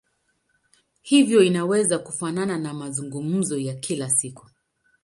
Hivyo 1.01 1.43
inaweza 1.43 1.99
kufanana 1.99 2.57
na 2.57 2.73
mazungumzo 2.73 3.57
ya 3.57 3.75
kila 3.75 4.09
siku. 4.09 4.47